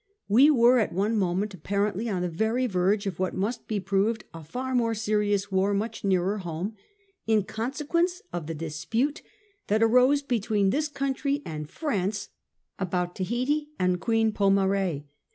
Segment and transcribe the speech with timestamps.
[0.27, 4.23] We were at one moment apparently on the very verge of what must have proved
[4.33, 6.73] a far more serious war much nearer home,
[7.27, 9.21] in consequence of the dispute
[9.67, 12.29] that arose between this country and France
[12.79, 15.03] about Tahiti and Queen Pomare.